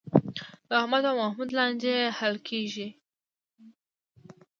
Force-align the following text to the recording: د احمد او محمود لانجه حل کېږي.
د 0.67 0.69
احمد 0.81 1.03
او 1.09 1.15
محمود 1.21 1.49
لانجه 1.57 1.95
حل 2.17 2.35
کېږي. 2.49 2.87